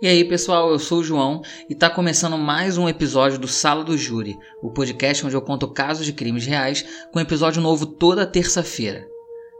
[0.00, 3.82] E aí, pessoal, eu sou o João e está começando mais um episódio do Sala
[3.82, 8.24] do Júri, o podcast onde eu conto casos de crimes reais com episódio novo toda
[8.24, 9.04] terça-feira.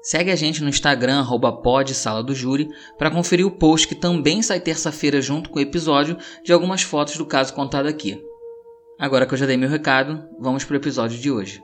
[0.00, 1.26] Segue a gente no Instagram,
[1.60, 5.62] pod Sala do Júri, para conferir o post que também sai terça-feira junto com o
[5.62, 8.22] episódio de algumas fotos do caso contado aqui.
[8.96, 11.60] Agora que eu já dei meu recado, vamos para o episódio de hoje.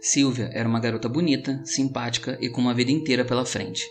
[0.00, 3.86] Silvia era uma garota bonita, simpática e com uma vida inteira pela frente.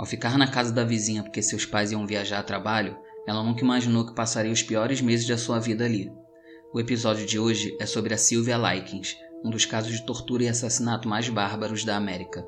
[0.00, 2.96] Ao ficar na casa da vizinha porque seus pais iam viajar a trabalho,
[3.26, 6.10] ela nunca imaginou que passaria os piores meses da sua vida ali.
[6.72, 10.48] O episódio de hoje é sobre a Sylvia Likens, um dos casos de tortura e
[10.48, 12.42] assassinato mais bárbaros da América.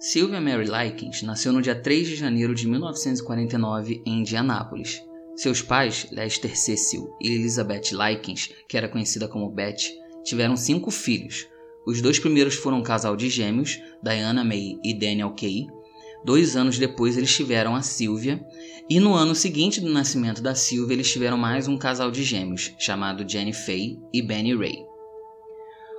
[0.00, 5.00] Sylvia Mary Likens nasceu no dia 3 de janeiro de 1949 em Indianápolis.
[5.42, 9.90] Seus pais, Lester Cecil e Elizabeth Likens, que era conhecida como Beth,
[10.22, 11.48] tiveram cinco filhos.
[11.84, 15.66] Os dois primeiros foram um casal de gêmeos, Diana May e Daniel Kay.
[16.24, 18.40] Dois anos depois eles tiveram a Sylvia,
[18.88, 22.72] e no ano seguinte do nascimento da Sylvia eles tiveram mais um casal de gêmeos,
[22.78, 24.86] chamado Jenny Faye e Benny Ray.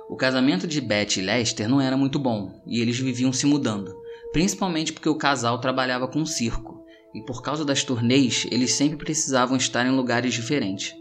[0.08, 3.94] O casamento de Beth e Lester não era muito bom, e eles viviam se mudando,
[4.32, 6.82] principalmente porque o casal trabalhava com circo
[7.14, 10.94] e por causa das turnês, eles sempre precisavam estar em lugares diferentes.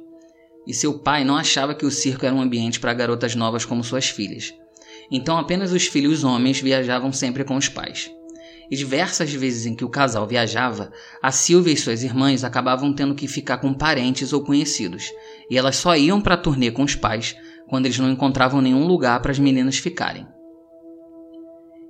[0.65, 3.83] E seu pai não achava que o circo era um ambiente para garotas novas como
[3.83, 4.53] suas filhas.
[5.11, 8.11] Então apenas os filhos homens viajavam sempre com os pais.
[8.71, 13.15] E diversas vezes em que o casal viajava, a Silvia e suas irmãs acabavam tendo
[13.15, 15.11] que ficar com parentes ou conhecidos,
[15.49, 17.35] e elas só iam para a turnê com os pais
[17.67, 20.27] quando eles não encontravam nenhum lugar para as meninas ficarem.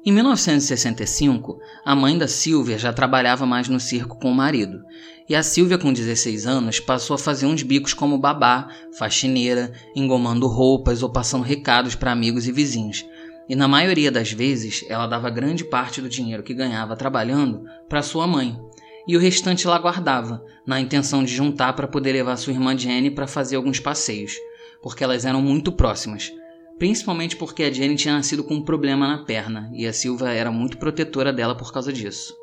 [0.05, 4.83] Em 1965, a mãe da Silvia já trabalhava mais no circo com o marido,
[5.29, 8.67] e a Silvia, com 16 anos, passou a fazer uns bicos como babá,
[8.99, 13.05] faxineira, engomando roupas ou passando recados para amigos e vizinhos.
[13.47, 18.03] E na maioria das vezes, ela dava grande parte do dinheiro que ganhava trabalhando para
[18.03, 18.59] sua mãe,
[19.07, 23.09] e o restante ela guardava, na intenção de juntar para poder levar sua irmã Jenny
[23.09, 24.33] para fazer alguns passeios,
[24.81, 26.29] porque elas eram muito próximas
[26.77, 30.51] principalmente porque a Jenny tinha nascido com um problema na perna e a Silvia era
[30.51, 32.35] muito protetora dela por causa disso.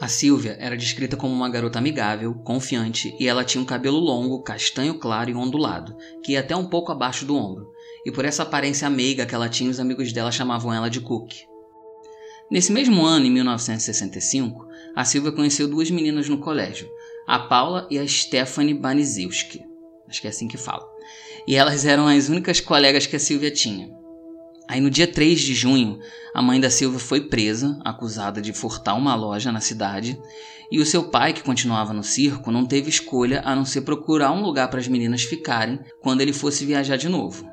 [0.00, 4.42] A Silvia era descrita como uma garota amigável, confiante e ela tinha um cabelo longo,
[4.42, 7.72] castanho claro e ondulado, que ia até um pouco abaixo do ombro,
[8.06, 11.34] e por essa aparência meiga que ela tinha, os amigos dela chamavam ela de Cook.
[12.48, 16.88] Nesse mesmo ano, em 1965, a Silvia conheceu duas meninas no colégio,
[17.26, 19.64] a Paula e a Stephanie Baniszewski.
[20.08, 20.88] Acho que é assim que fala
[21.48, 23.88] e elas eram as únicas colegas que a Silvia tinha.
[24.68, 25.98] Aí no dia 3 de junho,
[26.34, 30.20] a mãe da Silvia foi presa, acusada de furtar uma loja na cidade,
[30.70, 34.30] e o seu pai, que continuava no circo, não teve escolha a não ser procurar
[34.30, 37.48] um lugar para as meninas ficarem quando ele fosse viajar de novo.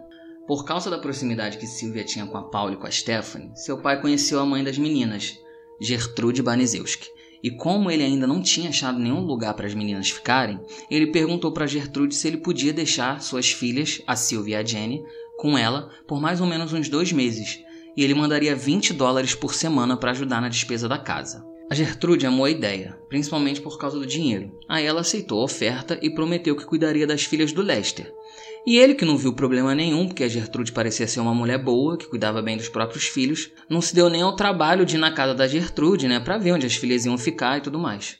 [0.45, 3.77] Por causa da proximidade que Silvia tinha com a Paula e com a Stephanie, seu
[3.77, 5.39] pai conheceu a mãe das meninas,
[5.79, 7.07] Gertrude Banizewski,
[7.45, 11.51] e como ele ainda não tinha achado nenhum lugar para as meninas ficarem, ele perguntou
[11.51, 15.03] para Gertrude se ele podia deixar suas filhas, a Sylvia e a Jenny,
[15.37, 17.59] com ela por mais ou menos uns dois meses,
[17.95, 21.45] e ele mandaria 20 dólares por semana para ajudar na despesa da casa.
[21.69, 24.51] A Gertrude amou a ideia, principalmente por causa do dinheiro.
[24.67, 28.11] Aí ela aceitou a oferta e prometeu que cuidaria das filhas do Lester,
[28.65, 31.97] e ele, que não viu problema nenhum, porque a Gertrude parecia ser uma mulher boa,
[31.97, 35.11] que cuidava bem dos próprios filhos, não se deu nem ao trabalho de ir na
[35.11, 38.17] casa da Gertrude, né, para ver onde as filhas iam ficar e tudo mais.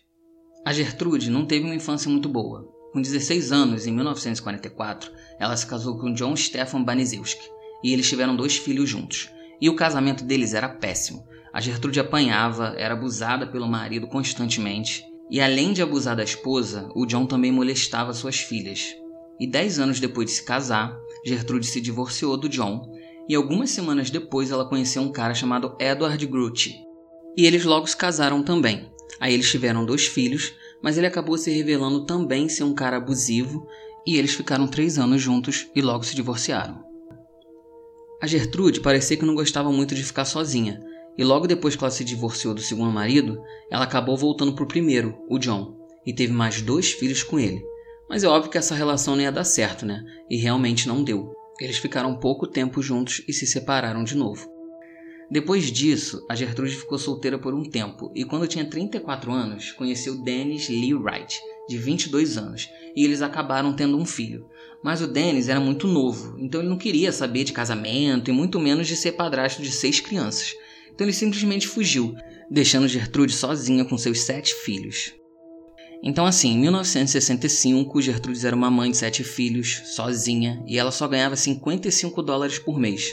[0.64, 2.68] A Gertrude não teve uma infância muito boa.
[2.94, 7.50] Com 16 anos, em 1944, ela se casou com John Stefan Baniszewski,
[7.84, 9.30] e eles tiveram dois filhos juntos.
[9.60, 11.24] E o casamento deles era péssimo.
[11.52, 17.06] A Gertrude apanhava, era abusada pelo marido constantemente, e além de abusar da esposa, o
[17.06, 18.96] John também molestava suas filhas,
[19.40, 22.82] e dez anos depois de se casar, Gertrude se divorciou do John,
[23.28, 26.76] e algumas semanas depois ela conheceu um cara chamado Edward Grucci.
[27.36, 28.92] E eles logo se casaram também.
[29.20, 33.68] Aí eles tiveram dois filhos, mas ele acabou se revelando também ser um cara abusivo,
[34.06, 36.84] e eles ficaram três anos juntos e logo se divorciaram.
[38.22, 40.80] A Gertrude parecia que não gostava muito de ficar sozinha,
[41.18, 43.42] e logo depois que ela se divorciou do segundo marido,
[43.72, 47.64] ela acabou voltando para o primeiro, o John, e teve mais dois filhos com ele.
[48.10, 50.04] Mas é óbvio que essa relação não ia dar certo, né?
[50.30, 51.34] E realmente não deu.
[51.60, 54.54] Eles ficaram pouco tempo juntos e se separaram de novo.
[55.30, 60.22] Depois disso, a Gertrude ficou solteira por um tempo e, quando tinha 34 anos, conheceu
[60.24, 64.48] Dennis Lee Wright, de 22 anos, e eles acabaram tendo um filho.
[64.84, 68.60] Mas o Dennis era muito novo, então ele não queria saber de casamento e muito
[68.60, 70.54] menos de ser padrasto de seis crianças.
[70.94, 72.16] Então ele simplesmente fugiu,
[72.52, 75.12] deixando Gertrude sozinha com seus sete filhos.
[76.04, 81.08] Então, assim, em 1965, Gertrudes era uma mãe de sete filhos, sozinha, e ela só
[81.08, 83.12] ganhava 55 dólares por mês.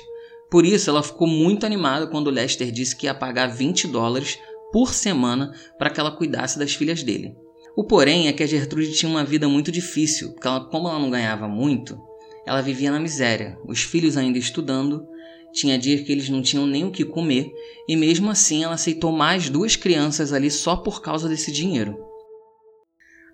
[0.51, 4.39] Por isso, ela ficou muito animada quando Lester disse que ia pagar 20 dólares
[4.73, 7.35] por semana para que ela cuidasse das filhas dele.
[7.75, 10.99] O porém é que a Gertrude tinha uma vida muito difícil, porque ela, como ela
[10.99, 11.99] não ganhava muito,
[12.47, 15.07] ela vivia na miséria, os filhos ainda estudando,
[15.53, 17.51] tinha dias que eles não tinham nem o que comer,
[17.89, 22.12] e mesmo assim ela aceitou mais duas crianças ali só por causa desse dinheiro.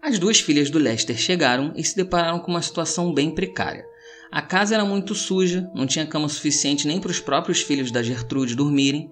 [0.01, 3.85] As duas filhas do Lester chegaram e se depararam com uma situação bem precária.
[4.31, 8.03] A casa era muito suja, não tinha cama suficiente nem para os próprios filhos da
[8.03, 9.11] Gertrude dormirem.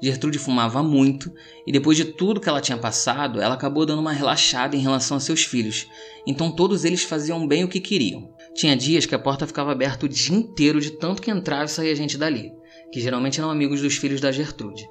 [0.00, 1.32] Gertrude fumava muito
[1.66, 5.16] e depois de tudo que ela tinha passado, ela acabou dando uma relaxada em relação
[5.16, 5.88] a seus filhos.
[6.26, 8.30] Então todos eles faziam bem o que queriam.
[8.54, 11.68] Tinha dias que a porta ficava aberta o dia inteiro de tanto que entrava e
[11.68, 12.52] saía gente dali,
[12.92, 14.86] que geralmente eram amigos dos filhos da Gertrude.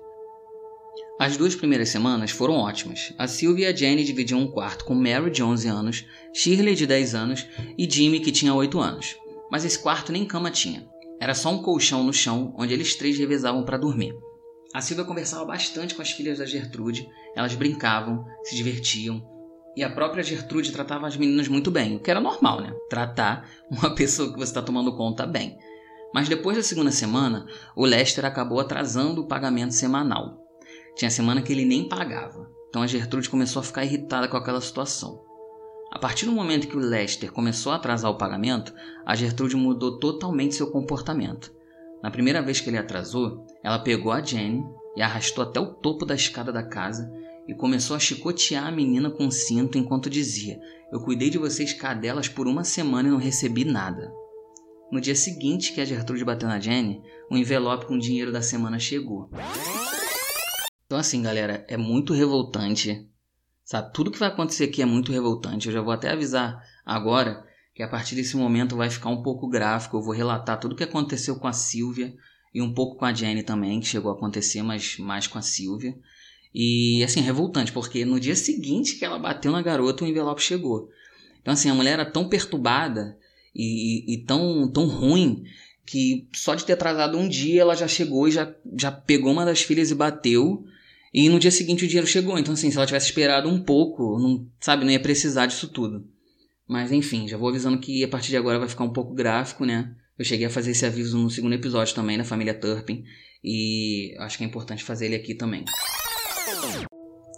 [1.19, 3.13] As duas primeiras semanas foram ótimas.
[3.17, 6.85] A Sylvia e a Jenny dividiam um quarto com Mary de 11 anos, Shirley de
[6.85, 7.47] 10 anos
[7.77, 9.15] e Jimmy que tinha 8 anos
[9.49, 10.87] mas esse quarto nem cama tinha.
[11.19, 14.15] Era só um colchão no chão onde eles três revezavam para dormir.
[14.73, 19.25] A Silvia conversava bastante com as filhas da Gertrude, elas brincavam, se divertiam,
[19.75, 22.73] e a própria Gertrude tratava as meninas muito bem, o que era normal, né?
[22.89, 25.57] Tratar uma pessoa que você está tomando conta bem.
[26.13, 30.46] Mas depois da segunda semana, o Lester acabou atrasando o pagamento semanal.
[30.97, 34.59] Tinha semana que ele nem pagava, então a Gertrude começou a ficar irritada com aquela
[34.59, 35.23] situação.
[35.91, 38.73] A partir do momento que o Lester começou a atrasar o pagamento,
[39.05, 41.53] a Gertrude mudou totalmente seu comportamento.
[42.01, 44.63] Na primeira vez que ele atrasou, ela pegou a Jenny
[44.95, 47.11] e arrastou até o topo da escada da casa
[47.47, 50.59] e começou a chicotear a menina com um cinto enquanto dizia:
[50.91, 54.11] Eu cuidei de vocês cadelas por uma semana e não recebi nada.
[54.91, 58.79] No dia seguinte que a Gertrude bateu na Jenny, um envelope com dinheiro da semana
[58.79, 59.29] chegou.
[60.87, 63.07] Então, assim, galera, é muito revoltante
[63.67, 65.67] Sabe, tudo que vai acontecer aqui é muito revoltante.
[65.67, 67.45] Eu já vou até avisar agora
[67.75, 69.97] que a partir desse momento vai ficar um pouco gráfico.
[69.97, 72.15] Eu vou relatar tudo o que aconteceu com a Silvia
[72.53, 75.41] e um pouco com a Jenny também, que chegou a acontecer, mas mais com a
[75.41, 75.93] Silvia.
[76.55, 80.89] E assim, revoltante, porque no dia seguinte que ela bateu na garota, o envelope chegou.
[81.41, 83.17] Então, assim, a mulher era tão perturbada
[83.53, 85.43] e, e, tão, tão ruim
[85.85, 88.49] que só de ter atrasado um dia ela já chegou e já,
[88.79, 90.63] já pegou uma das filhas e bateu.
[91.17, 92.37] E no dia seguinte o dinheiro chegou.
[92.37, 96.05] Então, assim, se ela tivesse esperado um pouco, não, sabe, não ia precisar disso tudo.
[96.69, 99.65] Mas, enfim, já vou avisando que a partir de agora vai ficar um pouco gráfico,
[99.65, 99.95] né?
[100.15, 103.03] Eu cheguei a fazer esse aviso no segundo episódio também, da família Turpin.
[103.43, 105.65] E acho que é importante fazer ele aqui também.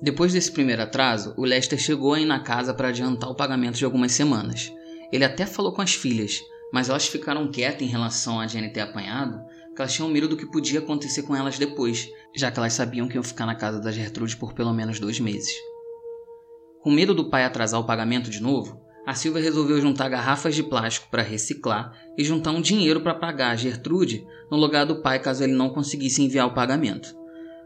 [0.02, 3.86] Depois desse primeiro atraso, o Lester chegou aí na casa para adiantar o pagamento de
[3.86, 4.74] algumas semanas.
[5.10, 6.38] Ele até falou com as filhas,
[6.74, 9.40] mas elas ficaram quietas em relação a Jenny ter apanhado,
[9.80, 13.08] que elas tinham medo do que podia acontecer com elas depois, já que elas sabiam
[13.08, 15.54] que iam ficar na casa da Gertrude por pelo menos dois meses.
[16.82, 18.78] Com medo do pai atrasar o pagamento de novo,
[19.08, 23.52] a Silvia resolveu juntar garrafas de plástico para reciclar e juntar um dinheiro para pagar
[23.52, 27.16] a Gertrude no lugar do pai caso ele não conseguisse enviar o pagamento.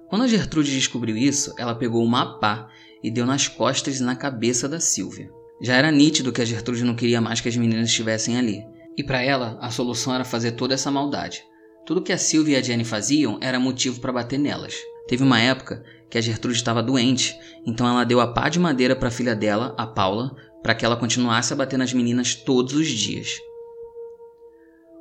[0.07, 2.69] Quando a Gertrude descobriu isso, ela pegou uma pá
[3.04, 5.31] e deu nas costas e na cabeça da Silvia.
[5.60, 8.63] Já era nítido que a Gertrude não queria mais que as meninas estivessem ali,
[8.95, 11.44] e para ela a solução era fazer toda essa maldade.
[11.85, 14.74] Tudo que a Sylvia e a Jenny faziam era motivo para bater nelas.
[15.06, 18.95] Teve uma época que a Gertrude estava doente, então ela deu a pá de madeira
[18.95, 22.74] para a filha dela, a Paula, para que ela continuasse a bater nas meninas todos
[22.74, 23.38] os dias.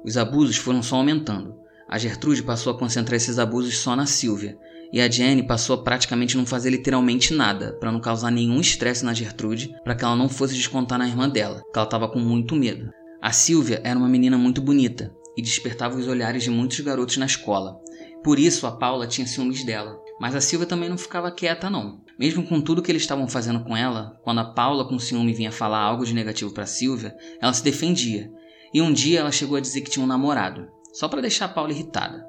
[0.04, 1.54] Os abusos foram só aumentando.
[1.88, 4.58] A Gertrude passou a concentrar esses abusos só na Sylvia,
[4.92, 9.04] e a Jenny passou a praticamente não fazer literalmente nada, para não causar nenhum estresse
[9.04, 12.18] na Gertrude, para que ela não fosse descontar na irmã dela, que ela estava com
[12.18, 12.90] muito medo.
[13.20, 17.26] A Sylvia era uma menina muito bonita, e despertava os olhares de muitos garotos na
[17.26, 17.80] escola.
[18.22, 20.00] Por isso a Paula tinha ciúmes dela.
[20.20, 22.00] Mas a Silvia também não ficava quieta, não.
[22.18, 25.50] Mesmo com tudo que eles estavam fazendo com ela, quando a Paula com ciúme vinha
[25.50, 28.30] falar algo de negativo para Silvia, ela se defendia.
[28.72, 31.48] E um dia ela chegou a dizer que tinha um namorado, só para deixar a
[31.48, 32.24] Paula irritada.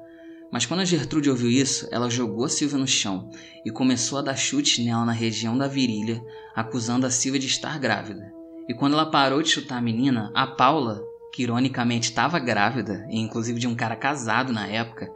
[0.50, 3.30] Mas quando a Gertrude ouviu isso, ela jogou a Silvia no chão
[3.64, 6.22] e começou a dar chutes nela na região da virilha,
[6.54, 8.32] acusando a Silvia de estar grávida.
[8.68, 11.02] E quando ela parou de chutar a menina, a Paula,
[11.34, 15.10] que ironicamente estava grávida, e inclusive de um cara casado na época,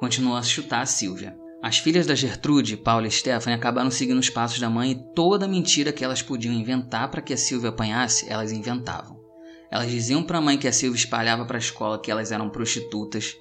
[0.00, 1.36] continuou a chutar a Silvia.
[1.62, 5.46] As filhas da Gertrude, Paula e Stephanie, acabaram seguindo os passos da mãe e toda
[5.46, 9.20] mentira que elas podiam inventar para que a Silvia apanhasse, elas inventavam.
[9.70, 12.48] Elas diziam para a mãe que a Silvia espalhava para a escola que elas eram
[12.48, 13.36] prostitutas.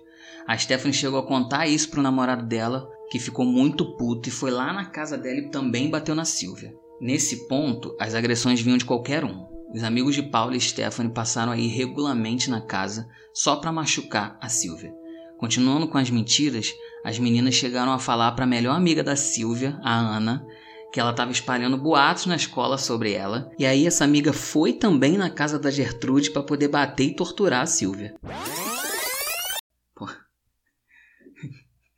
[0.46, 4.32] A Stephanie chegou a contar isso para o namorado dela, que ficou muito puto e
[4.34, 6.74] foi lá na casa dela e também bateu na Silvia.
[7.00, 9.57] Nesse ponto, as agressões vinham de qualquer um.
[9.74, 14.38] Os amigos de Paula e Stephanie passaram a ir regularmente na casa só para machucar
[14.42, 14.94] a Silvia.
[15.38, 19.78] Continuando com as mentiras, as meninas chegaram a falar para a melhor amiga da Silvia,
[19.84, 20.44] a Ana,
[20.92, 25.18] que ela estava espalhando boatos na escola sobre ela, e aí essa amiga foi também
[25.18, 28.16] na casa da Gertrude para poder bater e torturar a Silvia.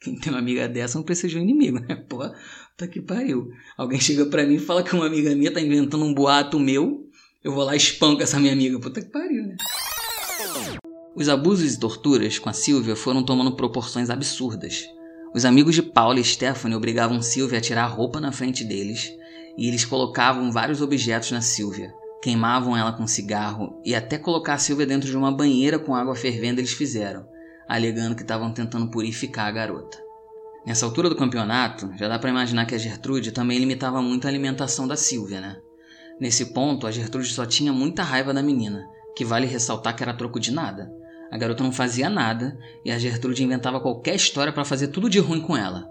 [0.02, 1.96] Quem tem uma amiga dessa não precisa de um inimigo, né?
[1.96, 2.20] Pô,
[2.78, 3.52] tá que pariu.
[3.78, 7.09] Alguém chega pra mim e fala que uma amiga minha tá inventando um boato meu,
[7.44, 8.80] eu vou lá e espanco essa minha amiga.
[8.80, 9.58] Puta que pariu, né?
[11.16, 14.86] Os abusos e torturas com a Silvia foram tomando proporções absurdas.
[15.34, 19.12] Os amigos de Paula e Stephanie obrigavam Silvia a tirar a roupa na frente deles
[19.58, 21.94] e eles colocavam vários objetos na Silvia.
[22.22, 26.16] Queimavam ela com cigarro e até colocar a Silvia dentro de uma banheira com água
[26.16, 27.26] fervendo eles fizeram
[27.70, 30.04] alegando que estavam tentando purificar a garota.
[30.66, 34.28] Nessa altura do campeonato, já dá para imaginar que a Gertrude também limitava muito a
[34.28, 35.58] alimentação da Silvia, né?
[36.20, 38.86] Nesse ponto, a Gertrude só tinha muita raiva da menina,
[39.16, 40.92] que vale ressaltar que era troco de nada.
[41.32, 45.20] A garota não fazia nada e a Gertrude inventava qualquer história para fazer tudo de
[45.20, 45.88] ruim com ela.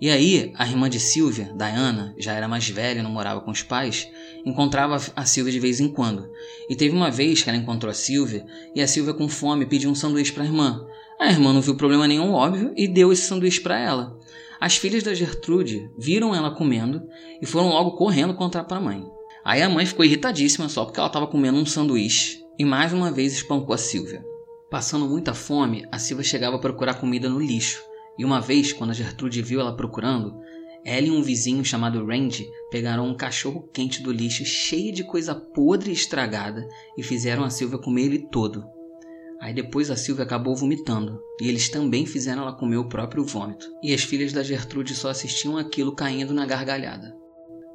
[0.00, 3.50] E aí, a irmã de Silvia, Diana, já era mais velha e não morava com
[3.50, 4.08] os pais,
[4.44, 6.30] encontrava a Silvia de vez em quando.
[6.70, 9.90] E teve uma vez que ela encontrou a Silvia e a Silvia, com fome, pediu
[9.90, 10.86] um sanduíche para a irmã.
[11.18, 14.16] A irmã não viu problema nenhum, óbvio, e deu esse sanduíche para ela.
[14.60, 17.02] As filhas da Gertrude viram ela comendo
[17.42, 19.17] e foram logo correndo contar para a mãe.
[19.48, 23.10] Aí a mãe ficou irritadíssima só porque ela estava comendo um sanduíche e mais uma
[23.10, 24.22] vez espancou a Silvia.
[24.70, 27.82] Passando muita fome, a Silvia chegava a procurar comida no lixo.
[28.18, 30.38] E uma vez, quando a Gertrude viu ela procurando,
[30.84, 35.34] ela e um vizinho chamado Randy pegaram um cachorro quente do lixo cheio de coisa
[35.34, 38.66] podre e estragada e fizeram a Silvia comer ele todo.
[39.40, 43.66] Aí depois a Silvia acabou vomitando, e eles também fizeram ela comer o próprio vômito.
[43.82, 47.16] E as filhas da Gertrude só assistiam aquilo caindo na gargalhada.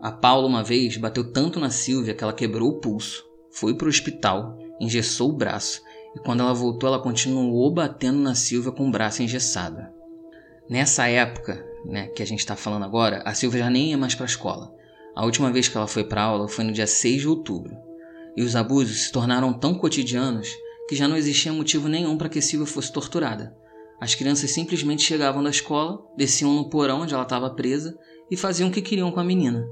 [0.03, 3.85] A Paula uma vez bateu tanto na Silvia que ela quebrou o pulso, foi para
[3.85, 5.81] o hospital, engessou o braço,
[6.13, 9.81] e quando ela voltou ela continuou batendo na Silvia com o braço engessado.
[10.69, 14.13] Nessa época, né, que a gente está falando agora, a Silvia já nem ia mais
[14.13, 14.75] para a escola.
[15.15, 17.73] A última vez que ela foi para aula foi no dia 6 de outubro.
[18.35, 20.49] E os abusos se tornaram tão cotidianos
[20.89, 23.55] que já não existia motivo nenhum para que Silvia fosse torturada.
[24.01, 27.97] As crianças simplesmente chegavam da escola, desciam no porão onde ela estava presa
[28.29, 29.65] e faziam o que queriam com a menina.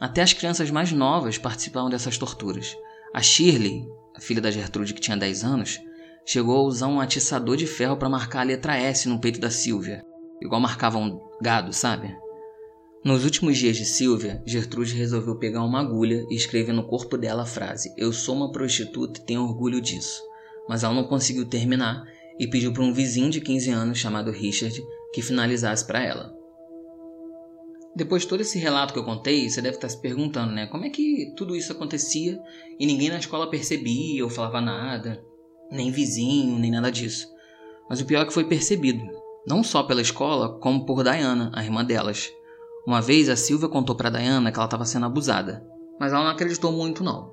[0.00, 2.74] Até as crianças mais novas participavam dessas torturas.
[3.14, 5.78] A Shirley, a filha da Gertrude que tinha 10 anos,
[6.24, 9.50] chegou a usar um atiçador de ferro para marcar a letra S no peito da
[9.50, 10.02] Silvia,
[10.40, 12.16] igual marcavam um gado, sabe?
[13.04, 17.42] Nos últimos dias de Silvia, Gertrude resolveu pegar uma agulha e escrever no corpo dela
[17.42, 20.22] a frase: Eu sou uma prostituta e tenho orgulho disso
[20.70, 22.06] mas ela não conseguiu terminar
[22.38, 24.80] e pediu para um vizinho de 15 anos chamado Richard
[25.12, 26.32] que finalizasse para ela.
[27.94, 30.66] Depois de todo esse relato que eu contei, você deve estar se perguntando, né?
[30.66, 32.40] Como é que tudo isso acontecia
[32.78, 35.24] e ninguém na escola percebia ou falava nada,
[35.70, 37.28] nem vizinho, nem nada disso.
[37.88, 39.04] Mas o pior é que foi percebido,
[39.46, 42.30] não só pela escola, como por Diana, a irmã delas.
[42.86, 45.66] Uma vez a Silvia contou para Diana que ela estava sendo abusada,
[45.98, 47.32] mas ela não acreditou muito não.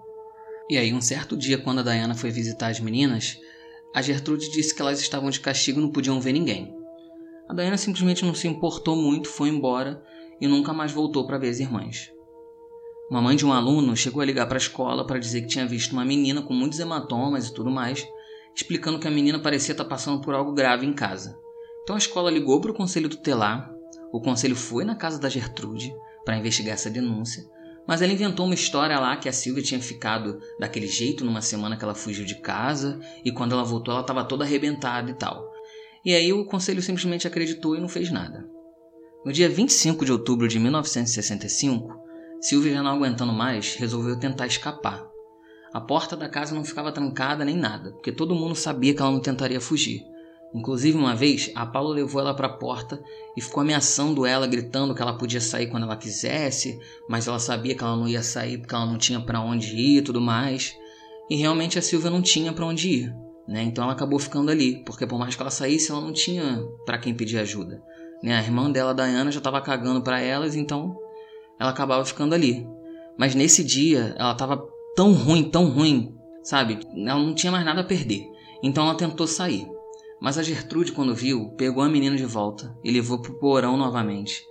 [0.70, 3.38] E aí, um certo dia, quando a Diana foi visitar as meninas,
[3.96, 6.76] a Gertrude disse que elas estavam de castigo e não podiam ver ninguém.
[7.48, 10.04] A Diana simplesmente não se importou muito, foi embora
[10.40, 12.12] e nunca mais voltou para ver as irmãs.
[13.10, 15.66] Uma mãe de um aluno chegou a ligar para a escola para dizer que tinha
[15.66, 18.06] visto uma menina com muitos hematomas e tudo mais,
[18.56, 21.40] explicando que a menina parecia estar passando por algo grave em casa.
[21.84, 23.72] Então a escola ligou para o conselho tutelar,
[24.12, 25.94] o conselho foi na casa da Gertrude
[26.26, 27.44] para investigar essa denúncia
[27.88, 31.78] mas ela inventou uma história lá que a Silvia tinha ficado daquele jeito numa semana
[31.78, 35.50] que ela fugiu de casa e quando ela voltou ela estava toda arrebentada e tal.
[36.04, 38.46] E aí o conselho simplesmente acreditou e não fez nada.
[39.28, 42.00] No dia 25 de outubro de 1965,
[42.40, 45.06] Silvia, já não aguentando mais, resolveu tentar escapar.
[45.74, 49.12] A porta da casa não ficava trancada nem nada, porque todo mundo sabia que ela
[49.12, 50.02] não tentaria fugir.
[50.56, 53.04] Inclusive, uma vez, a Paula levou ela para a porta
[53.36, 56.80] e ficou ameaçando ela, gritando que ela podia sair quando ela quisesse,
[57.10, 59.98] mas ela sabia que ela não ia sair porque ela não tinha para onde ir
[59.98, 60.74] e tudo mais.
[61.30, 63.16] E realmente a Silvia não tinha para onde ir,
[63.46, 63.62] né?
[63.62, 66.98] Então ela acabou ficando ali, porque por mais que ela saísse, ela não tinha para
[66.98, 67.84] quem pedir ajuda.
[68.22, 68.36] Né?
[68.36, 70.98] A irmã dela, Diana, já estava cagando para elas, então
[71.60, 72.68] ela acabava ficando ali.
[73.18, 74.64] Mas nesse dia, ela estava
[74.96, 76.80] tão ruim, tão ruim, sabe?
[76.96, 78.26] Ela não tinha mais nada a perder.
[78.62, 79.68] Então ela tentou sair.
[80.20, 83.78] Mas a Gertrude, quando viu, pegou a menina de volta e levou para o porão
[83.78, 84.44] novamente,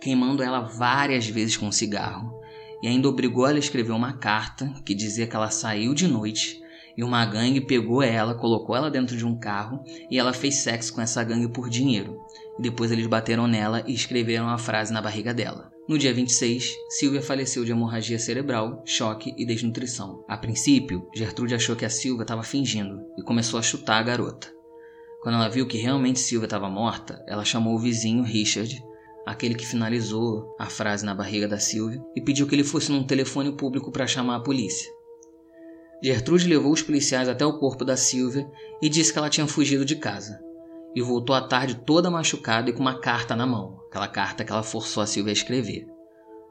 [0.00, 2.40] queimando ela várias vezes com um cigarro,
[2.82, 6.58] e ainda obrigou ela a escrever uma carta que dizia que ela saiu de noite
[6.96, 10.94] e uma gangue pegou ela, colocou ela dentro de um carro e ela fez sexo
[10.94, 12.18] com essa gangue por dinheiro.
[12.60, 15.72] Depois eles bateram nela e escreveram a frase na barriga dela.
[15.88, 20.22] No dia 26, Silvia faleceu de hemorragia cerebral, choque e desnutrição.
[20.28, 24.52] A princípio, Gertrude achou que a Silvia estava fingindo e começou a chutar a garota.
[25.22, 28.78] Quando ela viu que realmente Silvia estava morta, ela chamou o vizinho Richard,
[29.26, 33.04] aquele que finalizou a frase na barriga da Silvia, e pediu que ele fosse num
[33.04, 34.92] telefone público para chamar a polícia.
[36.02, 38.46] Gertrude levou os policiais até o corpo da Silvia
[38.82, 40.38] e disse que ela tinha fugido de casa.
[40.94, 44.52] E voltou à tarde toda machucada e com uma carta na mão, aquela carta que
[44.52, 45.86] ela forçou a Silvia a escrever.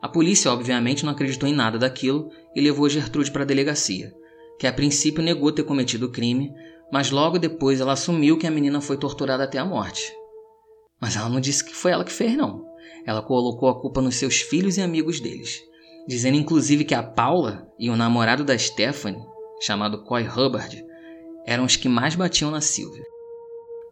[0.02, 4.14] A polícia, obviamente, não acreditou em nada daquilo e levou Gertrude para a delegacia,
[4.58, 6.54] que a princípio negou ter cometido o crime,
[6.92, 10.14] mas logo depois ela assumiu que a menina foi torturada até a morte.
[11.02, 12.66] Mas ela não disse que foi ela que fez, não.
[13.06, 15.62] Ela colocou a culpa nos seus filhos e amigos deles,
[16.08, 19.24] dizendo inclusive que a Paula e o namorado da Stephanie,
[19.62, 20.84] chamado Coy Hubbard,
[21.46, 23.04] eram os que mais batiam na Sylvia.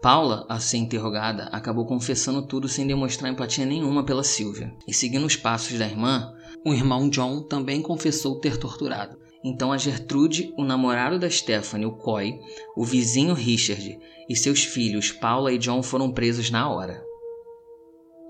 [0.01, 4.73] Paula, a ser interrogada, acabou confessando tudo sem demonstrar empatia nenhuma pela Sylvia.
[4.87, 9.17] E seguindo os passos da irmã, o irmão John também confessou ter torturado.
[9.43, 12.39] Então a Gertrude, o namorado da Stephanie, o Coy,
[12.75, 13.97] o vizinho Richard
[14.29, 17.03] e seus filhos Paula e John foram presos na hora.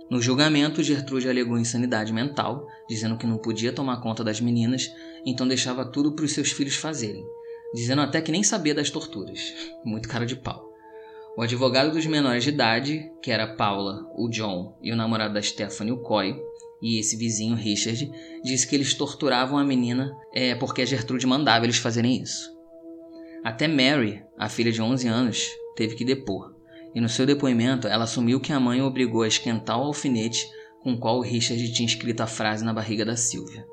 [0.10, 4.90] No julgamento, Gertrude alegou insanidade mental, dizendo que não podia tomar conta das meninas,
[5.26, 7.26] então deixava tudo para os seus filhos fazerem,
[7.74, 9.54] dizendo até que nem sabia das torturas.
[9.84, 10.67] Muito cara de pau.
[11.38, 15.42] O advogado dos menores de idade, que era Paula, o John e o namorado da
[15.42, 16.36] Stephanie, o Coy,
[16.82, 18.12] e esse vizinho Richard,
[18.44, 22.50] disse que eles torturavam a menina é, porque a Gertrude mandava eles fazerem isso.
[23.44, 26.56] Até Mary, a filha de 11 anos, teve que depor,
[26.96, 30.44] e no seu depoimento ela assumiu que a mãe obrigou a esquentar o alfinete
[30.82, 33.64] com o qual o Richard tinha escrito a frase na barriga da Sylvia.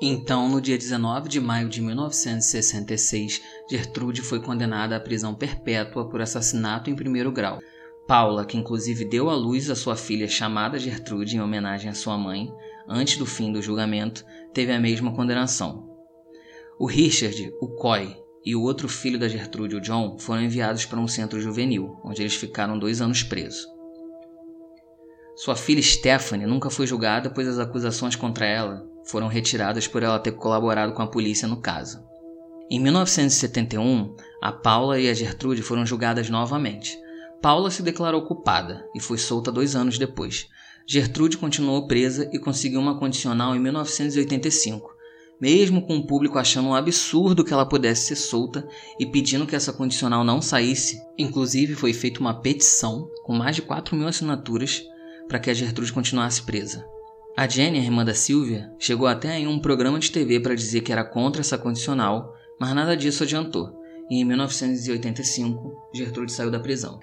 [0.00, 3.40] Então, no dia 19 de maio de 1966,
[3.72, 7.58] Gertrude foi condenada à prisão perpétua por assassinato em primeiro grau.
[8.06, 12.18] Paula, que inclusive deu à luz a sua filha chamada Gertrude em homenagem à sua
[12.18, 12.52] mãe,
[12.86, 15.88] antes do fim do julgamento, teve a mesma condenação.
[16.78, 18.14] O Richard, o Coy
[18.44, 22.20] e o outro filho da Gertrude, o John, foram enviados para um centro juvenil, onde
[22.20, 23.66] eles ficaram dois anos presos.
[25.34, 30.18] Sua filha Stephanie nunca foi julgada, pois as acusações contra ela foram retiradas por ela
[30.18, 32.11] ter colaborado com a polícia no caso.
[32.70, 36.98] Em 1971, a Paula e a Gertrude foram julgadas novamente.
[37.42, 40.48] Paula se declarou culpada e foi solta dois anos depois.
[40.86, 44.90] Gertrude continuou presa e conseguiu uma condicional em 1985,
[45.40, 48.66] mesmo com o público achando um absurdo que ela pudesse ser solta
[48.98, 51.00] e pedindo que essa condicional não saísse.
[51.18, 54.82] Inclusive, foi feita uma petição com mais de 4 mil assinaturas
[55.28, 56.84] para que a Gertrude continuasse presa.
[57.36, 60.82] A Jenny, a irmã da Sylvia, chegou até em um programa de TV para dizer
[60.82, 63.76] que era contra essa condicional, mas nada disso adiantou,
[64.08, 67.00] e em 1985 Gertrude saiu da prisão.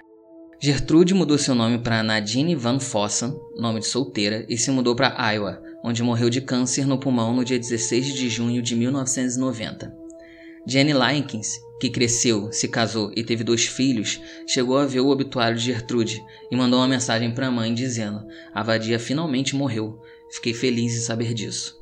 [0.58, 5.34] Gertrude mudou seu nome para Nadine Van Fossen, nome de solteira, e se mudou para
[5.34, 9.94] Iowa, onde morreu de câncer no pulmão no dia 16 de junho de 1990.
[10.66, 15.58] Jenny Likens, que cresceu, se casou e teve dois filhos, chegou a ver o obituário
[15.58, 20.00] de Gertrude e mandou uma mensagem para a mãe dizendo: A vadia finalmente morreu.
[20.32, 21.79] Fiquei feliz em saber disso.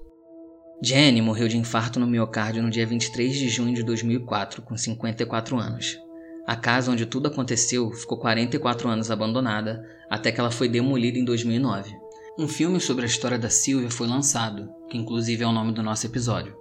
[0.82, 5.58] Jenny morreu de infarto no miocárdio no dia 23 de junho de 2004, com 54
[5.58, 5.98] anos.
[6.46, 11.26] A casa onde tudo aconteceu ficou 44 anos abandonada, até que ela foi demolida em
[11.26, 11.94] 2009.
[12.38, 15.82] Um filme sobre a história da Sylvia foi lançado, que inclusive é o nome do
[15.82, 16.56] nosso episódio.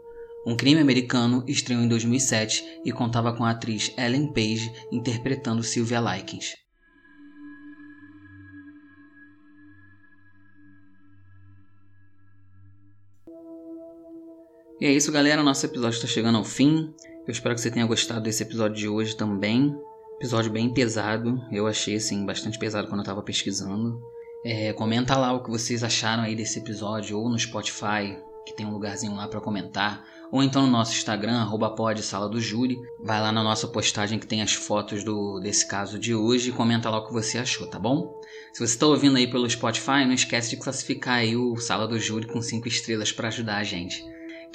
[0.46, 6.00] Um Crime Americano estreou em 2007 e contava com a atriz Ellen Page interpretando Sylvia
[6.00, 6.65] Likens.
[14.81, 15.43] E é isso, galera.
[15.43, 16.93] Nosso episódio está chegando ao fim.
[17.27, 19.75] Eu espero que você tenha gostado desse episódio de hoje também.
[20.17, 21.41] Episódio bem pesado.
[21.51, 24.01] Eu achei, assim, bastante pesado quando eu estava pesquisando.
[24.45, 28.65] É, comenta lá o que vocês acharam aí desse episódio, ou no Spotify, que tem
[28.65, 32.77] um lugarzinho lá para comentar ou então no nosso Instagram, arroba pod, sala do júri.
[33.01, 36.53] Vai lá na nossa postagem que tem as fotos do, desse caso de hoje e
[36.53, 38.21] comenta lá o que você achou, tá bom?
[38.53, 41.99] Se você está ouvindo aí pelo Spotify, não esquece de classificar aí o Sala do
[41.99, 44.05] Júri com 5 estrelas para ajudar a gente.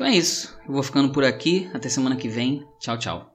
[0.02, 2.66] Então é isso, eu vou ficando por aqui, até semana que vem.
[2.80, 3.31] Tchau, tchau.